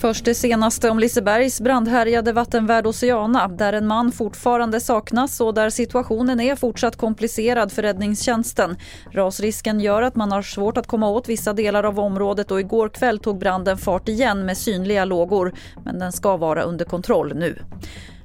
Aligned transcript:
Först 0.00 0.24
det 0.24 0.34
senaste 0.34 0.90
om 0.90 0.98
Lisebergs 0.98 1.60
brandhärjade 1.60 2.32
vattenvärld 2.32 2.86
Oceana 2.86 3.48
där 3.48 3.72
en 3.72 3.86
man 3.86 4.12
fortfarande 4.12 4.80
saknas 4.80 5.40
och 5.40 5.54
där 5.54 5.70
situationen 5.70 6.40
är 6.40 6.56
fortsatt 6.56 6.96
komplicerad 6.96 7.72
för 7.72 7.82
räddningstjänsten. 7.82 8.76
Rasrisken 9.12 9.80
gör 9.80 10.02
att 10.02 10.16
man 10.16 10.32
har 10.32 10.42
svårt 10.42 10.76
att 10.76 10.86
komma 10.86 11.08
åt 11.08 11.28
vissa 11.28 11.52
delar 11.52 11.84
av 11.84 12.00
området 12.00 12.50
och 12.50 12.60
igår 12.60 12.88
kväll 12.88 13.18
tog 13.18 13.38
branden 13.38 13.78
fart 13.78 14.08
igen 14.08 14.46
med 14.46 14.56
synliga 14.58 15.04
lågor 15.04 15.54
men 15.84 15.98
den 15.98 16.12
ska 16.12 16.36
vara 16.36 16.62
under 16.62 16.84
kontroll 16.84 17.34
nu. 17.36 17.58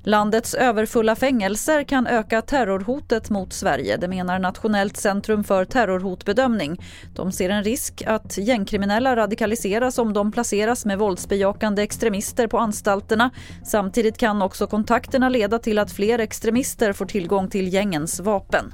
Landets 0.05 0.53
överfulla 0.53 1.15
fängelser 1.15 1.83
kan 1.83 2.07
öka 2.07 2.41
terrorhotet 2.41 3.29
mot 3.29 3.53
Sverige, 3.53 3.97
det 3.97 4.07
menar 4.07 4.39
Nationellt 4.39 4.97
centrum 4.97 5.43
för 5.43 5.65
terrorhotbedömning. 5.65 6.81
De 7.15 7.31
ser 7.31 7.49
en 7.49 7.63
risk 7.63 8.03
att 8.07 8.37
gängkriminella 8.37 9.15
radikaliseras 9.15 9.97
om 9.97 10.13
de 10.13 10.31
placeras 10.31 10.85
med 10.85 10.97
våldsbejakande 10.97 11.83
extremister 11.83 12.47
på 12.47 12.57
anstalterna. 12.57 13.29
Samtidigt 13.65 14.17
kan 14.17 14.41
också 14.41 14.67
kontakterna 14.67 15.29
leda 15.29 15.59
till 15.59 15.79
att 15.79 15.91
fler 15.91 16.19
extremister 16.19 16.93
får 16.93 17.05
tillgång 17.05 17.49
till 17.49 17.73
gängens 17.73 18.19
vapen. 18.19 18.73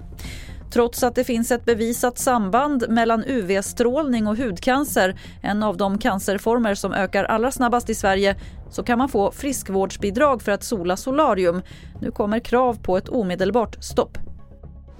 Trots 0.71 1.03
att 1.03 1.15
det 1.15 1.23
finns 1.23 1.51
ett 1.51 1.65
bevisat 1.65 2.17
samband 2.17 2.85
mellan 2.89 3.23
UV-strålning 3.23 4.27
och 4.27 4.37
hudcancer, 4.37 5.19
en 5.41 5.63
av 5.63 5.77
de 5.77 5.97
cancerformer 5.97 6.75
som 6.75 6.93
ökar 6.93 7.23
allra 7.23 7.51
snabbast 7.51 7.89
i 7.89 7.95
Sverige, 7.95 8.35
så 8.69 8.83
kan 8.83 8.97
man 8.97 9.09
få 9.09 9.31
friskvårdsbidrag 9.31 10.41
för 10.41 10.51
att 10.51 10.63
sola 10.63 10.97
solarium. 10.97 11.61
Nu 12.01 12.11
kommer 12.11 12.39
krav 12.39 12.77
på 12.83 12.97
ett 12.97 13.09
omedelbart 13.09 13.83
stopp. 13.83 14.17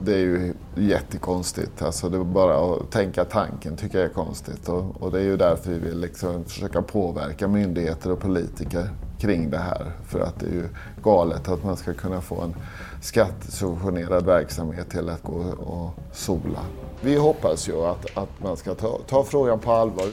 Det 0.02 0.14
är 0.14 0.18
ju 0.18 0.54
jättekonstigt. 0.76 1.82
Alltså 1.82 2.10
det 2.10 2.18
är 2.18 2.24
bara 2.24 2.74
att 2.74 2.92
tänka 2.92 3.26
tanken 3.26 3.78
tycker 3.78 3.98
jag 3.98 4.10
är 4.10 4.14
konstigt. 4.14 4.70
Och, 4.70 5.02
och 5.02 5.12
det 5.12 5.20
är 5.20 5.24
ju 5.24 5.38
därför 5.38 5.72
vi 5.72 5.80
vill 5.80 6.00
liksom 6.00 6.46
försöka 6.46 6.82
påverka 6.82 7.48
myndigheter 7.48 8.12
och 8.12 8.20
politiker 8.20 8.90
kring 9.20 9.50
det 9.50 9.58
här. 9.58 9.92
För 10.08 10.20
att 10.20 10.40
det 10.40 10.46
är 10.46 10.52
ju 10.52 10.70
galet 11.04 11.48
att 11.50 11.64
man 11.64 11.78
ska 11.78 11.94
kunna 11.94 12.22
få 12.22 12.42
en 12.42 12.56
skattesubventionerad 13.02 14.26
verksamhet 14.26 14.90
till 14.90 15.10
att 15.10 15.24
gå 15.24 15.40
och 15.58 15.94
sola. 16.14 16.60
Vi 17.02 17.16
hoppas 17.16 17.70
ju 17.70 17.86
att, 17.86 18.18
att 18.18 18.44
man 18.44 18.58
ska 18.58 18.76
ta, 18.76 19.00
ta 19.08 19.24
frågan 19.24 19.60
på 19.60 19.72
allvar. 19.72 20.06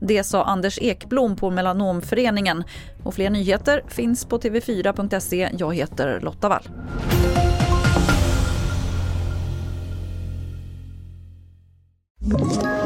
Det 0.00 0.24
sa 0.24 0.44
Anders 0.44 0.78
Ekblom 0.82 1.36
på 1.36 1.50
Melanomföreningen. 1.50 2.64
Och 3.02 3.14
fler 3.14 3.30
nyheter 3.30 3.82
finns 3.88 4.24
på 4.24 4.38
tv4.se. 4.38 5.50
Jag 5.58 5.74
heter 5.74 6.20
Lotta 6.20 6.48
Wall. 6.48 6.68
Ett 12.34 12.85